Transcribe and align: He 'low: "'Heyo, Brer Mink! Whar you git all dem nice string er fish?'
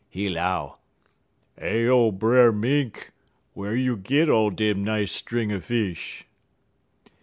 He 0.09 0.29
'low: 0.29 0.77
"'Heyo, 1.59 2.11
Brer 2.11 2.51
Mink! 2.51 3.11
Whar 3.53 3.75
you 3.75 3.97
git 3.97 4.29
all 4.29 4.49
dem 4.49 4.83
nice 4.83 5.11
string 5.11 5.51
er 5.51 5.59
fish?' 5.61 6.25